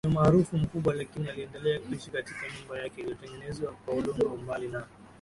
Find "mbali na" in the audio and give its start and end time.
4.37-4.85